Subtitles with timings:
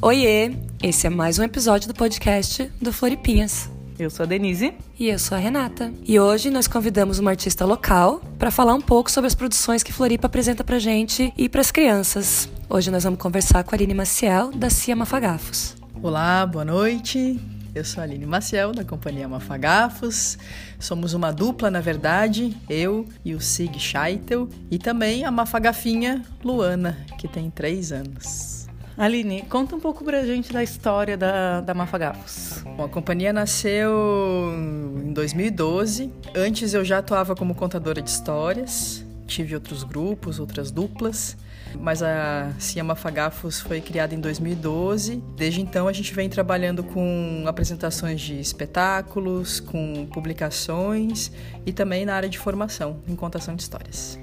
[0.00, 0.52] Oiê!
[0.82, 3.68] Esse é mais um episódio do podcast do Floripinhas.
[3.98, 4.72] Eu sou a Denise.
[4.98, 5.92] E eu sou a Renata.
[6.04, 9.92] E hoje nós convidamos uma artista local para falar um pouco sobre as produções que
[9.92, 12.48] Floripa apresenta pra gente e pras crianças.
[12.70, 15.76] Hoje nós vamos conversar com a Aline Maciel, da Cia Mafagafos.
[16.00, 17.40] Olá, boa noite.
[17.78, 20.36] Eu sou a Aline Maciel, da companhia Mafagafos.
[20.80, 26.98] Somos uma dupla, na verdade, eu e o Sig Scheitel, e também a Mafagafinha Luana,
[27.16, 28.66] que tem três anos.
[28.96, 32.64] Aline, conta um pouco pra gente da história da, da Mafagafos.
[32.76, 34.52] Bom, a companhia nasceu
[35.00, 36.10] em 2012.
[36.34, 41.36] Antes eu já atuava como contadora de histórias, tive outros grupos, outras duplas.
[41.74, 45.22] Mas a Cia Mafagafos foi criada em 2012.
[45.36, 51.30] Desde então a gente vem trabalhando com apresentações de espetáculos, com publicações
[51.64, 54.18] e também na área de formação, em contação de histórias.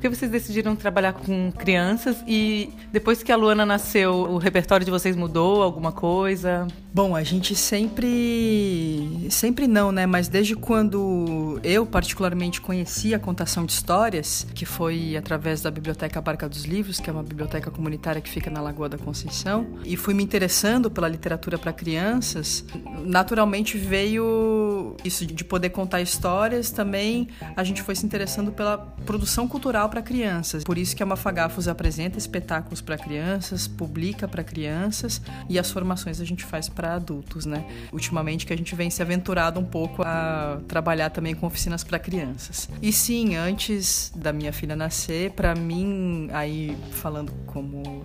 [0.00, 4.82] Por que vocês decidiram trabalhar com crianças e depois que a Luana nasceu, o repertório
[4.82, 6.66] de vocês mudou alguma coisa?
[6.92, 9.28] Bom, a gente sempre.
[9.30, 10.06] Sempre não, né?
[10.06, 16.20] Mas desde quando eu, particularmente, conheci a contação de histórias, que foi através da Biblioteca
[16.20, 19.96] Barca dos Livros, que é uma biblioteca comunitária que fica na Lagoa da Conceição, e
[19.96, 22.64] fui me interessando pela literatura para crianças,
[23.04, 26.70] naturalmente veio isso de poder contar histórias.
[26.72, 30.64] Também a gente foi se interessando pela produção cultural para crianças.
[30.64, 36.20] Por isso que a Mafagafos apresenta espetáculos para crianças, publica para crianças e as formações
[36.20, 37.64] a gente faz para adultos, né?
[37.92, 41.98] Ultimamente que a gente vem se aventurado um pouco a trabalhar também com oficinas para
[41.98, 42.68] crianças.
[42.82, 48.04] E sim, antes da minha filha nascer, para mim, aí falando como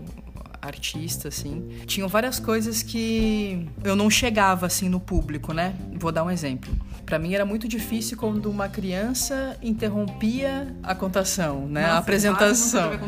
[0.65, 1.67] artista, assim.
[1.85, 5.75] Tinham várias coisas que eu não chegava, assim, no público, né?
[5.99, 6.73] Vou dar um exemplo.
[7.05, 11.81] Para mim era muito difícil quando uma criança interrompia a contação, né?
[11.81, 12.91] Nossa, a apresentação.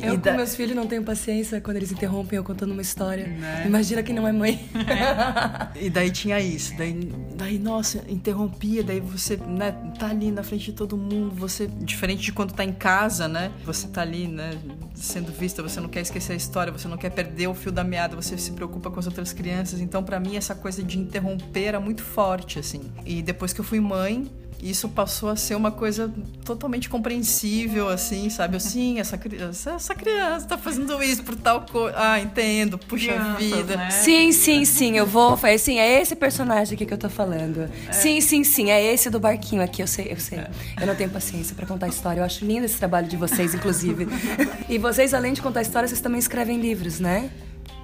[0.00, 0.30] eu da...
[0.30, 3.26] com meus filhos não tenho paciência quando eles interrompem eu contando uma história.
[3.26, 3.64] Né?
[3.66, 4.70] Imagina que não é mãe.
[4.74, 5.68] É.
[5.84, 6.74] e daí tinha isso.
[6.78, 6.94] Daí,
[7.36, 12.22] daí, nossa, interrompia, daí você, né, tá ali na frente de todo mundo, você diferente
[12.22, 13.52] de quando tá em casa, né?
[13.66, 14.52] Você tá ali, né,
[14.98, 17.84] sendo vista, você não quer esquecer a história, você não quer perder o fio da
[17.84, 19.80] meada, você se preocupa com as outras crianças.
[19.80, 22.92] Então, para mim essa coisa de interromper era muito muito forte, assim.
[23.04, 24.30] E depois que eu fui mãe,
[24.60, 26.12] isso passou a ser uma coisa
[26.44, 28.56] totalmente compreensível, assim, sabe?
[28.56, 31.96] Assim, essa criança, essa criança tá fazendo isso por tal coisa.
[31.96, 33.76] Ah, entendo, puxa Crianças, vida.
[33.76, 33.90] Né?
[33.90, 35.38] Sim, sim, sim, eu vou.
[35.54, 37.70] Assim, é esse personagem aqui que eu tô falando.
[37.88, 37.92] É.
[37.92, 40.38] Sim, sim, sim, é esse do barquinho aqui, eu sei, eu sei.
[40.38, 40.50] É.
[40.80, 42.20] Eu não tenho paciência para contar história.
[42.20, 44.08] Eu acho lindo esse trabalho de vocês, inclusive.
[44.68, 47.30] e vocês, além de contar história, vocês também escrevem livros, né?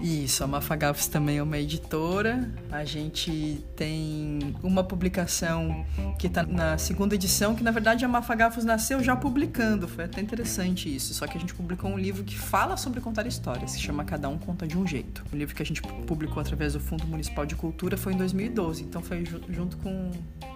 [0.00, 2.50] Isso, a Mafagafos também é uma editora.
[2.71, 5.84] A gente tem uma publicação
[6.19, 9.88] que está na segunda edição, que na verdade a Mafagafos nasceu já publicando.
[9.88, 11.15] Foi até interessante isso.
[11.15, 14.28] Só que a gente publicou um livro que fala sobre contar histórias, se chama Cada
[14.28, 15.25] Um Conta de um Jeito.
[15.32, 18.82] O livro que a gente publicou através do Fundo Municipal de Cultura foi em 2012,
[18.82, 20.11] então foi junto com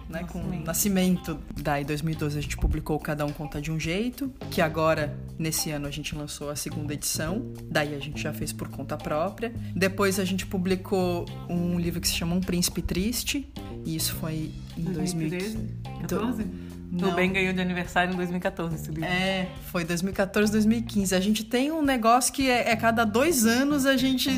[0.09, 1.39] né, com o nascimento.
[1.57, 5.71] Daí, em 2012, a gente publicou Cada Um Conta de um Jeito, que agora, nesse
[5.71, 7.53] ano, a gente lançou a segunda edição.
[7.65, 9.53] Daí, a gente já fez por conta própria.
[9.75, 13.49] Depois, a gente publicou um livro que se chama Um Príncipe Triste,
[13.85, 15.57] e isso foi em 2013?
[15.57, 16.69] 2014?
[16.91, 17.11] Não.
[17.11, 19.05] O Ben ganhou de aniversário em 2014 esse livro.
[19.05, 21.15] É, foi 2014, 2015.
[21.15, 24.31] A gente tem um negócio que é, é cada dois anos a gente.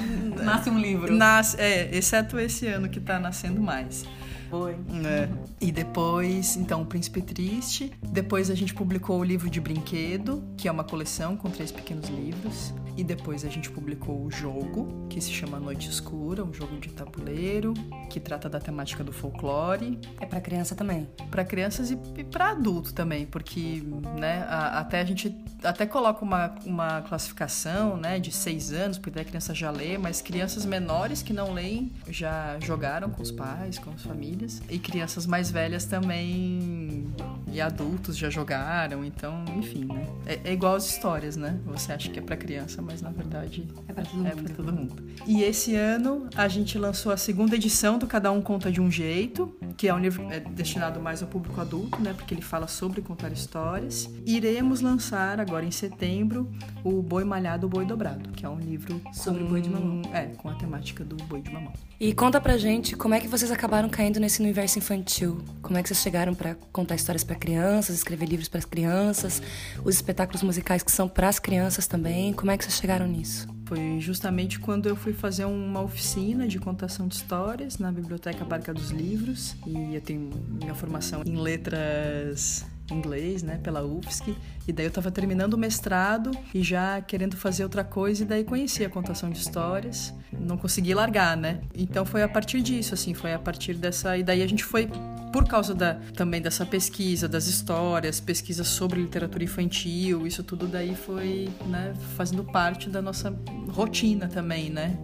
[0.42, 1.14] Nasce um livro.
[1.14, 4.04] Nasce, é, exceto esse ano que tá nascendo mais.
[4.50, 4.72] Foi.
[4.72, 5.28] É.
[5.60, 7.92] E depois, então, O Príncipe Triste.
[8.02, 12.08] Depois a gente publicou o livro de brinquedo, que é uma coleção com três pequenos
[12.08, 12.74] livros.
[13.00, 16.90] E depois a gente publicou o jogo, que se chama Noite Escura, um jogo de
[16.90, 17.72] tabuleiro,
[18.10, 19.98] que trata da temática do folclore.
[20.20, 21.08] É para criança também?
[21.30, 23.82] Para crianças e, e para adulto também, porque,
[24.18, 25.34] né, a, até a gente
[25.64, 29.96] até coloca uma, uma classificação, né, de seis anos, porque daí a criança já lê,
[29.96, 34.60] mas crianças menores que não leem já jogaram com os pais, com as famílias famílias.
[34.68, 37.06] E crianças mais velhas também
[37.52, 40.06] e adultos já jogaram, então, enfim, né?
[40.26, 41.58] É, é igual as histórias, né?
[41.66, 44.52] Você acha que é para criança, mas na verdade é para todo, é mundo.
[44.54, 45.02] todo mundo.
[45.26, 48.90] E esse ano a gente lançou a segunda edição do Cada Um Conta de um
[48.90, 52.12] Jeito, que é um livro é destinado mais ao público adulto, né?
[52.12, 54.08] Porque ele fala sobre contar histórias.
[54.26, 56.50] Iremos lançar agora em setembro
[56.84, 60.02] o Boi Malhado, o Boi Dobrado, que é um livro sobre com, boi de mamão.
[60.12, 61.72] É, com a temática do boi de mamão.
[61.98, 65.38] E conta pra gente como é que vocês acabaram caindo nesse universo infantil.
[65.62, 69.42] Como é que vocês chegaram para contar histórias para crianças, escrever livros para as crianças,
[69.82, 72.32] os espetáculos musicais que são para as crianças também.
[72.32, 73.48] Como é que vocês chegaram nisso?
[73.64, 78.74] Foi justamente quando eu fui fazer uma oficina de contação de histórias na Biblioteca Barca
[78.74, 79.56] dos Livros.
[79.66, 84.34] E eu tenho minha formação em letras inglês, né, pela UFSC.
[84.66, 88.44] E daí eu estava terminando o mestrado e já querendo fazer outra coisa, e daí
[88.44, 90.14] conheci a contação de histórias.
[90.32, 91.60] Não consegui largar, né?
[91.74, 94.16] Então foi a partir disso, assim, foi a partir dessa.
[94.16, 94.88] E daí a gente foi,
[95.32, 100.94] por causa da, também dessa pesquisa, das histórias, pesquisa sobre literatura infantil, isso tudo daí
[100.94, 103.34] foi né, fazendo parte da nossa
[103.72, 104.96] rotina também, né?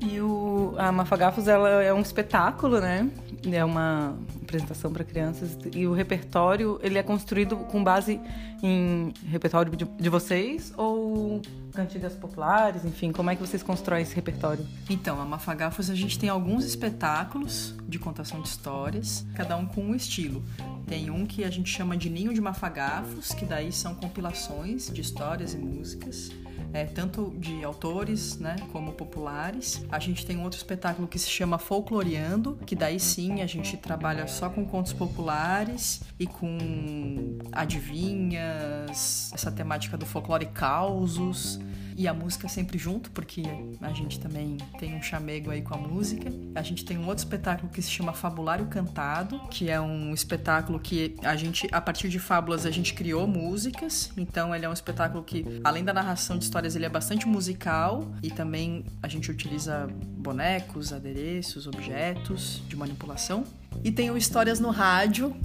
[0.00, 3.08] E o, a Mafagafos ela é um espetáculo, né?
[3.50, 4.16] É uma
[4.46, 8.20] apresentação para crianças e o repertório ele é construído com base
[8.62, 14.14] em repertório de, de, vocês ou cantigas populares, enfim, como é que vocês constroem esse
[14.14, 14.66] repertório?
[14.88, 19.82] Então, a Mafagafos a gente tem alguns espetáculos de contação de histórias, cada um com
[19.82, 20.42] um estilo.
[20.86, 25.02] Tem um que a gente chama de Ninho de Mafagafos, que daí são compilações de
[25.02, 26.30] histórias e músicas
[26.72, 29.84] é, tanto de autores né, como populares.
[29.90, 33.76] A gente tem um outro espetáculo que se chama Folcloreando, que daí sim a gente
[33.76, 41.60] trabalha só com contos populares e com adivinhas, essa temática do folclore causos
[41.96, 43.42] e a música sempre junto, porque
[43.80, 46.30] a gente também tem um chamego aí com a música.
[46.54, 50.78] A gente tem um outro espetáculo que se chama Fabulário Cantado, que é um espetáculo
[50.78, 54.10] que a gente, a partir de fábulas, a gente criou músicas.
[54.16, 58.12] Então ele é um espetáculo que, além da narração de histórias, ele é bastante musical
[58.22, 59.88] e também a gente utiliza
[60.18, 63.44] bonecos, adereços, objetos de manipulação.
[63.84, 65.36] E tem o Histórias no Rádio,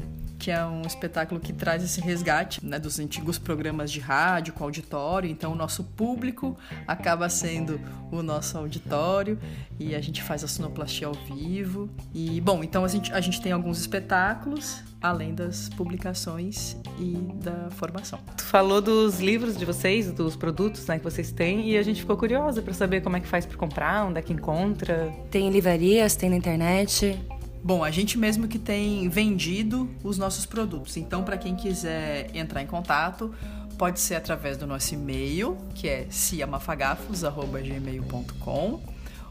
[0.41, 4.63] que é um espetáculo que traz esse resgate né, dos antigos programas de rádio com
[4.63, 5.29] auditório.
[5.29, 6.57] Então, o nosso público
[6.87, 7.79] acaba sendo
[8.11, 9.37] o nosso auditório
[9.79, 11.87] e a gente faz a sonoplastia ao vivo.
[12.11, 17.69] E, bom, então a gente, a gente tem alguns espetáculos, além das publicações e da
[17.69, 18.17] formação.
[18.35, 22.01] Tu falou dos livros de vocês, dos produtos né, que vocês têm, e a gente
[22.01, 25.13] ficou curiosa para saber como é que faz para comprar, onde é que encontra.
[25.29, 27.15] Tem livrarias, tem na internet.
[27.63, 30.97] Bom, a gente mesmo que tem vendido os nossos produtos.
[30.97, 33.31] Então, para quem quiser entrar em contato,
[33.77, 38.81] pode ser através do nosso e-mail, que é ciamafagafos@gmail.com,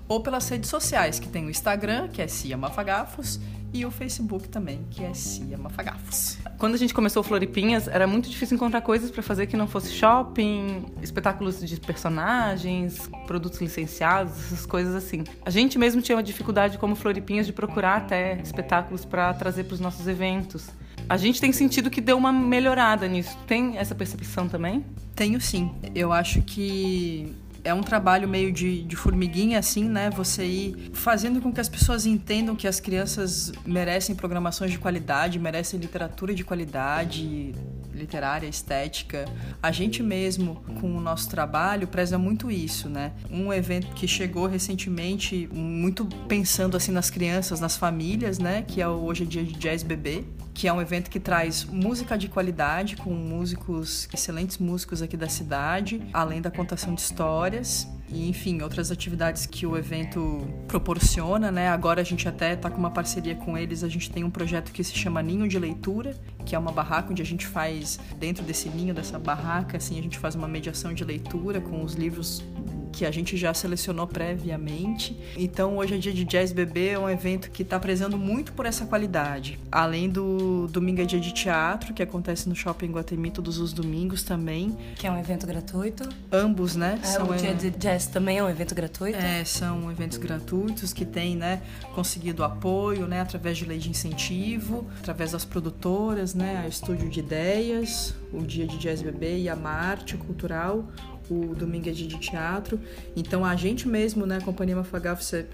[0.06, 3.40] ou pelas redes sociais, que tem o Instagram, que é ciamafagafos,
[3.72, 6.38] e o Facebook também, que é Cia Mafagafos.
[6.58, 9.66] Quando a gente começou o Floripinhas, era muito difícil encontrar coisas para fazer que não
[9.66, 15.24] fosse shopping, espetáculos de personagens, produtos licenciados, essas coisas assim.
[15.44, 19.74] A gente mesmo tinha uma dificuldade como Floripinhas de procurar até espetáculos para trazer para
[19.74, 20.68] os nossos eventos.
[21.08, 23.36] A gente tem sentido que deu uma melhorada nisso.
[23.46, 24.84] Tem essa percepção também?
[25.14, 25.72] Tenho sim.
[25.94, 30.10] Eu acho que é um trabalho meio de, de formiguinha, assim, né?
[30.10, 35.38] Você ir fazendo com que as pessoas entendam que as crianças merecem programações de qualidade,
[35.38, 37.54] merecem literatura de qualidade,
[37.92, 39.26] literária, estética.
[39.62, 43.12] A gente mesmo, com o nosso trabalho, preza muito isso, né?
[43.30, 48.62] Um evento que chegou recentemente, muito pensando assim nas crianças, nas famílias, né?
[48.66, 50.24] Que é o Hoje é Dia de Jazz Bebê,
[50.60, 55.26] que é um evento que traz música de qualidade com músicos, excelentes músicos aqui da
[55.26, 61.70] cidade, além da contação de histórias e enfim, outras atividades que o evento proporciona, né?
[61.70, 64.70] Agora a gente até está com uma parceria com eles, a gente tem um projeto
[64.70, 66.14] que se chama Ninho de Leitura,
[66.44, 70.02] que é uma barraca onde a gente faz dentro desse ninho dessa barraca, assim, a
[70.02, 72.44] gente faz uma mediação de leitura com os livros
[72.92, 75.18] que a gente já selecionou previamente.
[75.36, 78.66] Então, hoje é dia de Jazz Bebê, é um evento que está prezando muito por
[78.66, 79.58] essa qualidade.
[79.70, 84.22] Além do Domingo é Dia de Teatro, que acontece no Shopping Guatemi todos os domingos
[84.22, 84.76] também.
[84.96, 86.08] Que é um evento gratuito.
[86.30, 86.98] Ambos, né?
[87.02, 89.18] É, são o Dia de Jazz também é um evento gratuito?
[89.18, 91.62] É, são eventos gratuitos que têm, né,
[91.94, 97.20] conseguido apoio, né, através de lei de incentivo, através das produtoras, né, a Estúdio de
[97.20, 100.84] Ideias, o Dia de Jazz Bebê e a Marte Cultural,
[101.30, 102.80] o Domingo é Dia de Teatro.
[103.16, 105.44] Então a gente mesmo, né, a Companhia Mafagaf, é,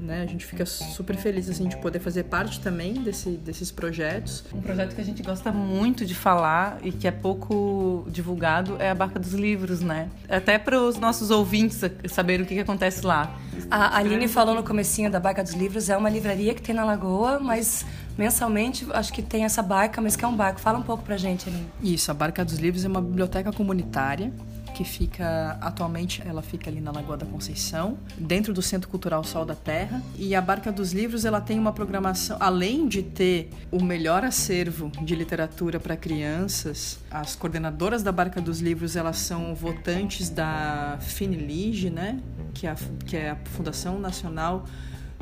[0.00, 4.44] né, a gente fica super feliz assim de poder fazer parte também desse, desses projetos.
[4.54, 8.90] Um projeto que a gente gosta muito de falar e que é pouco divulgado é
[8.90, 10.08] a Barca dos Livros, né?
[10.28, 13.38] Até para os nossos ouvintes saberem o que, que acontece lá.
[13.70, 16.84] A Aline falou no comecinho da Barca dos Livros, é uma livraria que tem na
[16.84, 17.84] Lagoa, mas
[18.16, 20.60] mensalmente acho que tem essa barca, mas que é um barco.
[20.60, 21.66] Fala um pouco pra gente, Aline.
[21.82, 24.32] Isso, a Barca dos Livros é uma biblioteca comunitária
[24.78, 29.44] que fica atualmente ela fica ali na Lagoa da Conceição, dentro do Centro Cultural Sol
[29.44, 30.00] da Terra.
[30.16, 34.92] E a Barca dos Livros ela tem uma programação, além de ter o melhor acervo
[35.02, 41.90] de literatura para crianças, as coordenadoras da Barca dos Livros elas são votantes da Finilige,
[41.90, 42.20] né,
[42.54, 44.64] que é a, que é a Fundação Nacional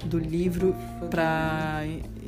[0.04, 0.76] do livro
[1.10, 1.82] para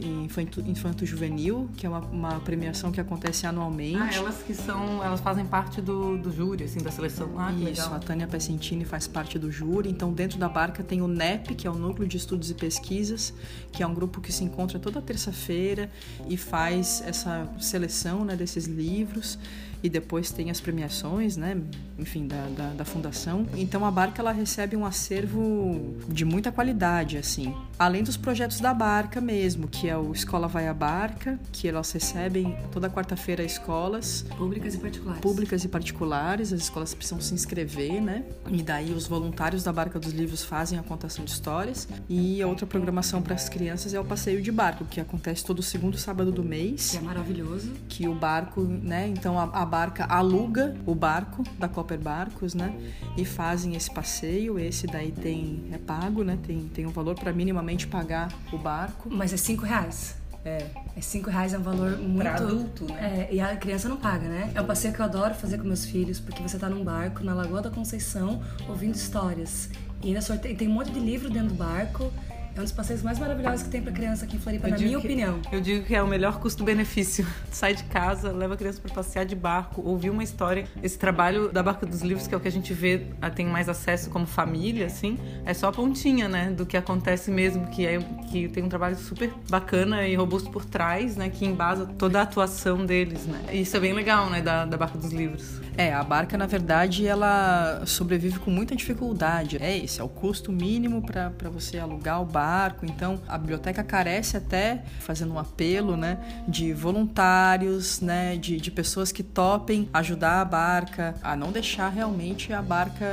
[0.05, 3.99] Infanto, Infanto Juvenil, que é uma, uma, premiação que acontece anualmente.
[3.99, 7.31] Ah, elas que são, elas fazem parte do, do júri, assim, da seleção.
[7.37, 7.95] Ah, Isso, legal.
[7.95, 9.91] a Tânia Pessentini faz parte do júri.
[9.91, 13.33] Então, dentro da barca tem o NEP, que é o Núcleo de Estudos e Pesquisas,
[13.73, 15.91] que é um grupo que se encontra toda terça-feira
[16.29, 19.39] e faz essa seleção né, desses livros
[19.83, 21.57] e depois tem as premiações, né?
[21.99, 23.47] Enfim, da, da, da, fundação.
[23.55, 27.55] Então a barca ela recebe um acervo de muita qualidade, assim.
[27.79, 31.91] Além dos projetos da barca mesmo, que é o Escola Vai a Barca, que elas
[31.91, 34.25] recebem toda quarta-feira escolas.
[34.37, 35.21] Públicas e particulares.
[35.21, 38.25] Públicas e particulares, as escolas precisam se inscrever, né?
[38.49, 41.89] E daí os voluntários da Barca dos Livros fazem a contação de histórias.
[42.09, 45.63] E a outra programação para as crianças é o passeio de barco, que acontece todo
[45.63, 46.93] segundo sábado do mês.
[46.93, 47.73] Que é maravilhoso.
[47.89, 49.09] Que o barco, né?
[49.09, 52.75] Então a, a barca aluga o barco da Copper Barcos, né?
[53.17, 54.59] E fazem esse passeio.
[54.59, 56.39] Esse daí tem é pago, né?
[56.43, 59.09] Tem, tem um valor para minimamente pagar o barco.
[59.13, 60.17] Mas é cinco reais.
[60.45, 60.67] É.
[60.97, 62.23] É cinco reais é um valor muito.
[62.23, 63.29] Pra adulto, né?
[63.31, 64.51] É, e a criança não paga, né?
[64.55, 67.23] É um passeio que eu adoro fazer com meus filhos, porque você tá num barco
[67.23, 69.69] na Lagoa da Conceição ouvindo histórias.
[70.03, 72.13] E ainda sorteio, tem um monte de livro dentro do barco.
[72.55, 74.79] É um dos passeios mais maravilhosos que tem para criança aqui em Floripa, eu na
[74.79, 75.41] minha que, opinião.
[75.53, 77.27] Eu digo que é o melhor custo-benefício.
[77.53, 80.67] Sai de casa, leva a criança para passear de barco, ouvir uma história.
[80.83, 83.69] Esse trabalho da Barca dos Livros, que é o que a gente vê, tem mais
[83.69, 87.99] acesso como família, assim, é só a pontinha, né, do que acontece mesmo, que é
[88.31, 92.23] que tem um trabalho super bacana e robusto por trás, né, que embasa toda a
[92.23, 93.41] atuação deles, né.
[93.53, 95.61] E isso é bem legal, né, da, da Barca dos Livros.
[95.77, 99.59] É, a barca, na verdade, ela sobrevive com muita dificuldade.
[99.61, 102.38] É esse, é o custo mínimo para você alugar o barco.
[102.87, 109.13] Então, a biblioteca carece até, fazendo um apelo, né, de voluntários, né, de, de pessoas
[109.13, 113.07] que topem ajudar a barca a não deixar realmente a barca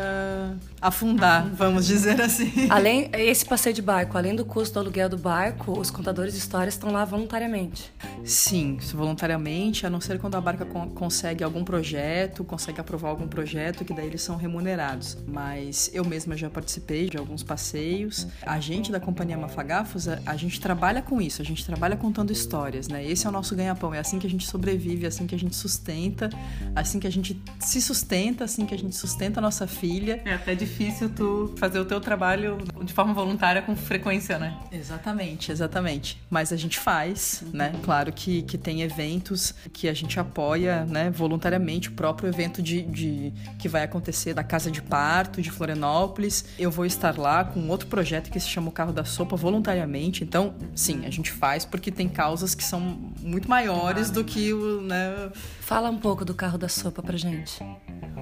[0.81, 2.67] afundar, vamos dizer assim.
[2.69, 6.39] Além esse passeio de barco, além do custo do aluguel do barco, os contadores de
[6.39, 7.91] histórias estão lá voluntariamente.
[8.23, 13.83] Sim, voluntariamente, a não ser quando a barca consegue algum projeto, consegue aprovar algum projeto,
[13.83, 15.17] que daí eles são remunerados.
[15.27, 18.27] Mas eu mesma já participei de alguns passeios.
[18.41, 22.87] A gente da Companhia Mafagafos, a, gente trabalha com isso, a gente trabalha contando histórias,
[22.87, 23.05] né?
[23.05, 25.39] Esse é o nosso ganha-pão, é assim que a gente sobrevive, é assim que a
[25.39, 26.29] gente sustenta,
[26.75, 30.21] assim que a gente se sustenta, assim que a gente sustenta a nossa filha.
[30.25, 34.57] É até difícil tu fazer o teu trabalho de forma voluntária com frequência, né?
[34.71, 36.21] Exatamente, exatamente.
[36.29, 37.73] Mas a gente faz, né?
[37.83, 42.61] Claro que, que tem eventos que a gente apoia, né, voluntariamente, o próprio evento evento
[42.61, 46.45] de, de, que vai acontecer da Casa de Parto de Florianópolis.
[46.57, 50.23] Eu vou estar lá com outro projeto que se chama o Carro da Sopa voluntariamente.
[50.23, 52.79] Então, sim, a gente faz porque tem causas que são
[53.21, 55.31] muito maiores do que o, né?
[55.61, 57.63] Fala um pouco do Carro da Sopa pra gente.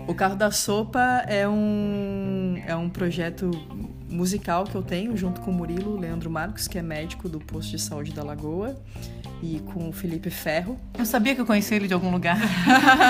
[0.07, 3.49] O Carro da Sopa é um, é um projeto
[4.09, 7.71] musical que eu tenho junto com o Murilo Leandro Marcos, que é médico do posto
[7.71, 8.75] de saúde da Lagoa
[9.43, 10.79] e com o Felipe Ferro.
[10.97, 12.37] Eu sabia que eu conhecia ele de algum lugar.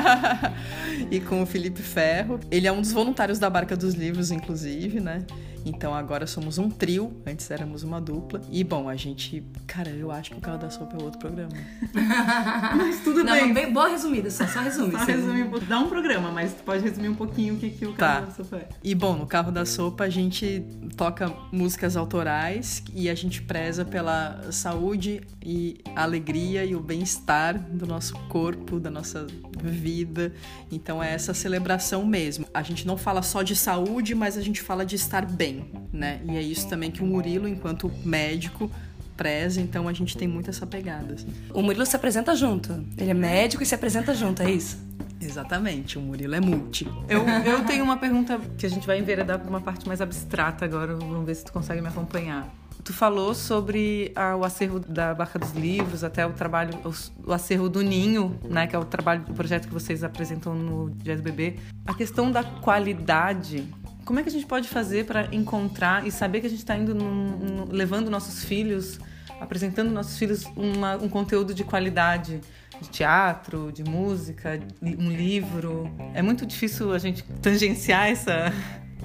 [1.12, 2.40] e com o Felipe Ferro.
[2.50, 5.26] Ele é um dos voluntários da Barca dos Livros, inclusive, né?
[5.66, 8.42] Então agora somos um trio, antes éramos uma dupla.
[8.52, 9.44] E bom, a gente.
[9.66, 11.54] Cara, eu acho que o Carro da Sopa é outro programa.
[12.76, 13.54] mas tudo Não, bem.
[13.54, 13.72] bem.
[13.72, 14.92] Boa resumida, só, só resume.
[14.92, 17.94] Só resumir, dá um programa, mas tu pode resumir um pouquinho o que, que o
[17.94, 18.28] Carro tá.
[18.28, 18.70] da Sopa é.
[18.84, 20.66] E bom, no Carro da Sopa a gente
[20.98, 27.86] toca músicas autorais e a gente preza pela saúde e alegria e o bem-estar do
[27.86, 29.26] nosso corpo, da nossa
[29.62, 30.34] vida.
[30.72, 32.46] Então é essa celebração mesmo.
[32.54, 35.53] A gente não fala só de saúde, mas a gente fala de estar bem
[35.92, 36.22] né?
[36.26, 38.72] E é isso também que o Murilo, enquanto médico,
[39.16, 41.14] preza, então a gente tem muito essa pegada.
[41.14, 41.28] Assim.
[41.54, 42.84] O Murilo se apresenta junto.
[42.98, 44.78] Ele é médico e se apresenta junto, é isso?
[45.22, 46.88] Exatamente, o Murilo é multi.
[47.08, 50.66] Eu, eu tenho uma pergunta que a gente vai enveredar para uma parte mais abstrata
[50.66, 52.54] agora, vamos ver se tu consegue me acompanhar.
[52.84, 57.34] Tu falou sobre ah, o acervo da Barca dos Livros, até o trabalho, o, o,
[57.34, 61.22] acervo do Ninho, né, que é o trabalho do projeto que vocês apresentam no Jazz
[61.22, 61.56] Bebê.
[61.88, 63.66] A questão da qualidade
[64.06, 66.76] como é que a gente pode fazer para encontrar e saber que a gente está
[66.78, 69.00] indo num, num, levando nossos filhos,
[69.40, 72.42] apresentando nossos filhos uma, um conteúdo de qualidade?
[72.82, 75.90] de teatro, de música, um livro.
[76.14, 78.52] É muito difícil a gente tangenciar essa,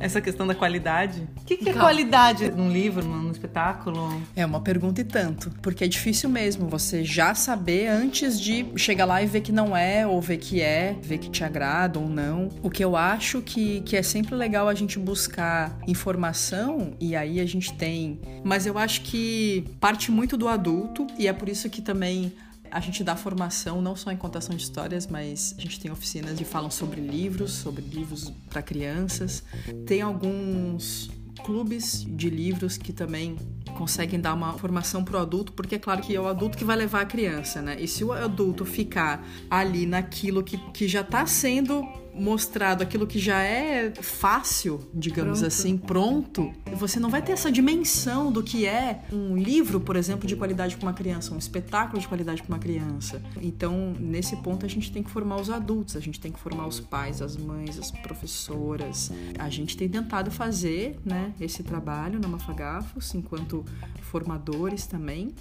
[0.01, 1.27] essa questão da qualidade.
[1.41, 4.21] O que, que é qualidade num livro, num espetáculo?
[4.35, 5.51] É uma pergunta e tanto.
[5.63, 9.77] Porque é difícil mesmo você já saber antes de chegar lá e ver que não
[9.77, 12.49] é, ou ver que é, ver que te agrada ou não.
[12.63, 17.41] O que eu acho que, que é sempre legal a gente buscar informação, e aí
[17.41, 18.21] a gente tem.
[18.45, 22.33] Mas eu acho que parte muito do adulto, e é por isso que também
[22.71, 26.39] a gente dá formação não só em contação de histórias, mas a gente tem oficinas
[26.39, 29.43] que falam sobre livros, sobre livros para crianças.
[29.87, 31.11] Tem alguns
[31.45, 33.37] clubes de livros que também
[33.77, 36.77] conseguem dar uma formação pro adulto, porque é claro que é o adulto que vai
[36.77, 37.77] levar a criança, né?
[37.81, 41.87] E se o adulto ficar ali naquilo que, que já está sendo
[42.19, 45.47] mostrado aquilo que já é fácil, digamos Pronto.
[45.47, 50.27] assim, pronto, você não vai ter essa dimensão do que é um livro, por exemplo,
[50.27, 53.23] de qualidade para uma criança, um espetáculo de qualidade para uma criança.
[53.41, 56.67] Então, nesse ponto, a gente tem que formar os adultos, a gente tem que formar
[56.67, 59.11] os pais, as mães, as professoras.
[59.39, 63.65] A gente tem tentado fazer né, esse trabalho na Mafagafos, enquanto
[64.03, 65.35] formadores também.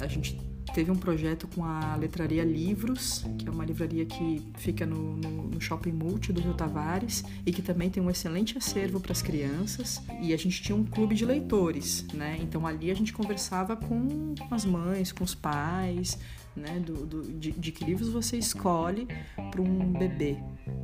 [0.00, 0.38] A gente
[0.72, 5.48] teve um projeto com a Letraria Livros, que é uma livraria que fica no, no,
[5.48, 9.22] no, Shopping Multi do Rio Tavares e que também tem um excelente acervo para as
[9.22, 10.02] crianças.
[10.20, 12.38] E a gente tinha um clube de leitores, né?
[12.40, 16.18] Então ali a gente conversava com as mães, com os pais,
[16.56, 16.80] né?
[16.80, 19.08] Do, do de, de, que livros você escolhe
[19.50, 20.36] para um bebê,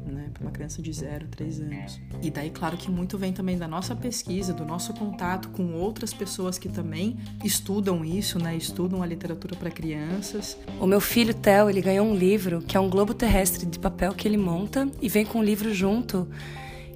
[0.07, 0.31] né?
[0.33, 2.00] Para uma criança de 0, 3 anos.
[2.23, 6.12] E daí, claro que muito vem também da nossa pesquisa, do nosso contato com outras
[6.12, 8.57] pessoas que também estudam isso, né?
[8.57, 10.57] Estudam a literatura para crianças.
[10.81, 14.12] O meu filho Theo, ele ganhou um livro que é um globo terrestre de papel
[14.12, 16.29] que ele monta e vem com um livro junto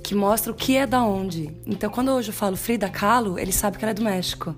[0.03, 1.51] que mostra o que é da onde.
[1.67, 4.55] Então, quando hoje eu falo Frida Kahlo, ele sabe que ela é do México.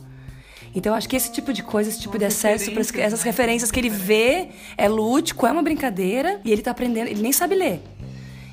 [0.77, 3.25] Então, acho que esse tipo de coisa, esse tipo de acesso para essas né?
[3.25, 7.33] referências que ele vê é lúdico, é uma brincadeira e ele tá aprendendo, ele nem
[7.33, 7.81] sabe ler.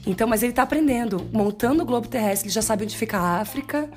[0.08, 3.42] Então, mas ele está aprendendo, montando o globo terrestre, ele já sabe onde fica a
[3.42, 3.90] África,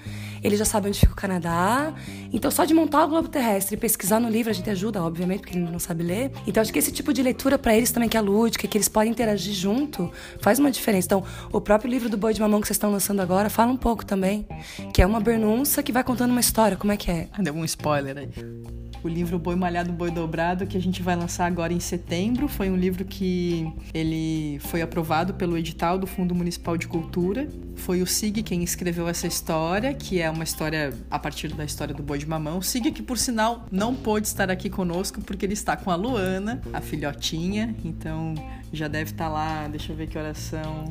[0.46, 1.92] ele já sabe onde fica o Canadá.
[2.32, 5.40] Então, só de montar o globo terrestre e pesquisar no livro, a gente ajuda, obviamente,
[5.40, 6.30] porque ele não sabe ler.
[6.46, 8.88] Então, acho que esse tipo de leitura para eles também, que é lúdica, que eles
[8.88, 10.08] podem interagir junto,
[10.40, 11.06] faz uma diferença.
[11.06, 13.76] Então, o próprio livro do Boi de Mamão que vocês estão lançando agora, fala um
[13.76, 14.46] pouco também,
[14.94, 16.76] que é uma bernunça que vai contando uma história.
[16.76, 17.28] Como é que é?
[17.40, 21.46] Deu um spoiler aí o livro Boi Malhado, Boi Dobrado, que a gente vai lançar
[21.46, 22.48] agora em setembro.
[22.48, 27.48] Foi um livro que ele foi aprovado pelo edital do Fundo Municipal de Cultura.
[27.76, 31.94] Foi o Sig quem escreveu essa história, que é uma história a partir da história
[31.94, 32.60] do Boi de Mamão.
[32.60, 36.60] Sig que, por sinal, não pôde estar aqui conosco porque ele está com a Luana,
[36.72, 37.76] a filhotinha.
[37.84, 38.34] Então,
[38.72, 40.90] já deve estar lá, deixa eu ver que oração.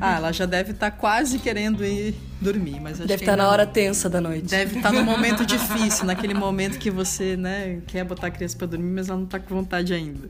[0.00, 4.08] Ah, ela já deve estar quase querendo ir dormir, mas deve estar na hora tensa
[4.08, 4.48] da noite.
[4.48, 8.66] Deve estar no momento difícil, naquele momento que você, né, quer botar a criança para
[8.66, 10.28] dormir, mas ela não está com vontade ainda.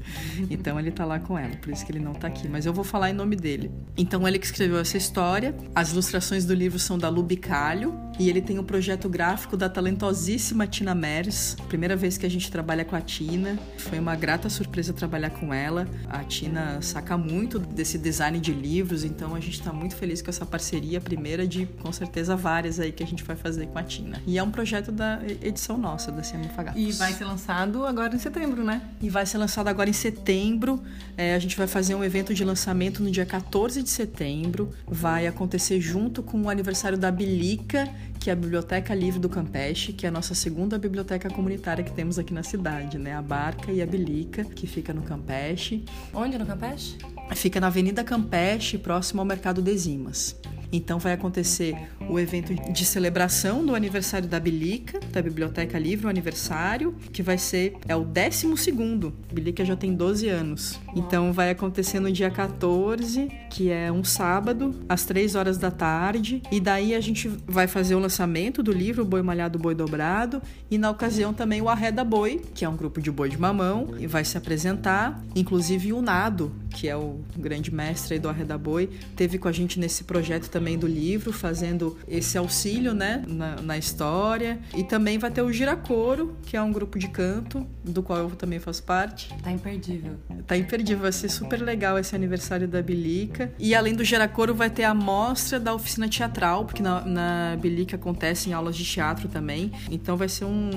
[0.51, 2.73] Então ele está lá com ela, por isso que ele não está aqui, mas eu
[2.73, 3.71] vou falar em nome dele.
[3.97, 5.55] Então ele que escreveu essa história.
[5.75, 9.69] As ilustrações do livro são da Lubicalho e ele tem o um projeto gráfico da
[9.69, 11.57] talentosíssima Tina Mers.
[11.69, 15.53] Primeira vez que a gente trabalha com a Tina, foi uma grata surpresa trabalhar com
[15.53, 15.87] ela.
[16.09, 20.31] A Tina saca muito desse design de livros, então a gente está muito feliz com
[20.31, 24.21] essa parceria, primeira de certeza várias aí que a gente vai fazer com a Tina.
[24.27, 26.81] E é um projeto da edição nossa, da Ciema Fagatos.
[26.81, 28.83] E vai ser lançado agora em setembro, né?
[29.01, 30.83] E vai ser lançado agora em setembro.
[31.17, 34.71] É, a gente vai fazer um evento de lançamento no dia 14 de setembro.
[34.87, 37.89] Vai acontecer junto com o aniversário da Bilica
[38.25, 41.93] que é a Biblioteca Livre do Campeche, que é a nossa segunda biblioteca comunitária que
[41.93, 43.15] temos aqui na cidade, né?
[43.15, 45.85] A Barca e a Bilica, que fica no Campeche.
[46.11, 46.97] Onde no Campeche?
[47.35, 50.35] Fica na Avenida Campeche, próximo ao Mercado Desimas.
[50.77, 51.77] Então vai acontecer
[52.09, 57.39] o evento de celebração do aniversário da Bilica, da Biblioteca Livre, o aniversário, que vai
[57.39, 59.15] ser é o 12 segundo.
[59.33, 60.81] Bilica já tem 12 anos.
[60.97, 66.43] Então vai acontecer no dia 14, que é um sábado, às 3 horas da tarde,
[66.51, 70.77] e daí a gente vai fazer o lançamento do livro Boi Malhado, Boi Dobrado, e
[70.77, 74.09] na ocasião também o Arreda Boi, que é um grupo de boi de mamão, e
[74.09, 79.39] vai se apresentar, inclusive o Nado, que é o grande mestre do Arreda Boi, teve
[79.39, 83.77] com a gente nesse projeto também também do livro, fazendo esse auxílio né, na, na
[83.77, 84.59] história.
[84.75, 88.31] E também vai ter o Giracoro, que é um grupo de canto, do qual eu
[88.31, 89.29] também faço parte.
[89.43, 90.15] Tá imperdível.
[90.47, 93.53] Tá imperdível, vai ser super legal esse aniversário da Bilica.
[93.59, 97.97] E além do Giracoro, vai ter a mostra da oficina teatral, porque na, na Bilica
[97.97, 99.71] acontecem aulas de teatro também.
[99.91, 100.71] Então vai ser um,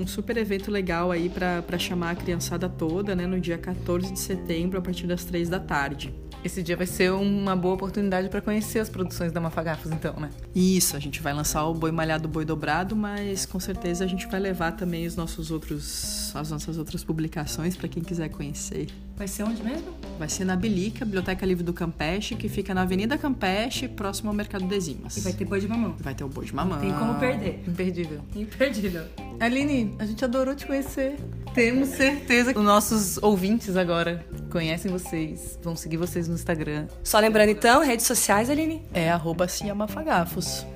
[0.00, 4.18] um super evento legal aí para chamar a criançada toda, né, no dia 14 de
[4.18, 6.14] setembro, a partir das 3 da tarde.
[6.44, 10.30] Esse dia vai ser uma boa oportunidade para conhecer as produções da Mafagafos, então, né?
[10.54, 14.26] Isso, a gente vai lançar o Boi Malhado, Boi Dobrado, mas com certeza a gente
[14.28, 18.86] vai levar também os nossos outros, as nossas outras publicações para quem quiser conhecer.
[19.16, 19.88] Vai ser onde mesmo?
[20.16, 24.34] Vai ser na Bilica, Biblioteca Livre do Campeche, que fica na Avenida Campeche, próximo ao
[24.34, 25.16] Mercado Desimas.
[25.16, 25.96] E vai ter boi de mamão.
[25.98, 26.78] Vai ter o boi de mamão.
[26.78, 27.64] Tem como perder.
[27.66, 28.20] Imperdível.
[28.36, 29.02] Imperdível.
[29.40, 31.16] Aline, a gente adorou te conhecer.
[31.54, 36.86] Temos certeza que os nossos ouvintes agora conhecem vocês, vão seguir vocês no Instagram.
[37.02, 38.84] Só lembrando então, redes sociais, Aline?
[38.92, 40.66] É arroba Ciamafagafos.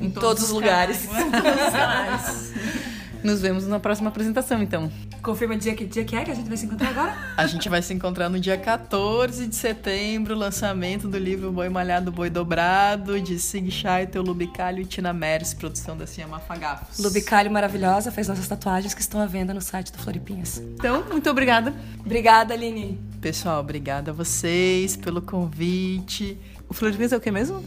[0.00, 1.06] Em, em todos, todos, os lugares.
[1.06, 2.52] lugares.
[3.22, 4.90] Nos vemos na próxima apresentação, então.
[5.22, 7.16] Confirma dia que dia que é que a gente vai se encontrar agora?
[7.36, 12.12] A gente vai se encontrar no dia 14 de setembro, lançamento do livro Boi Malhado,
[12.12, 16.98] Boi Dobrado, de Sig Scheitel, Lubicalho e Tina Meres, produção da Cia Mafagafos.
[16.98, 20.58] Lubicalho maravilhosa, fez nossas tatuagens que estão à venda no site do Floripinhas.
[20.58, 21.74] Então, muito obrigada.
[22.00, 22.98] Obrigada, Aline.
[23.20, 26.38] Pessoal, obrigada a vocês pelo convite.
[26.68, 27.64] O Floripinhas é o que mesmo?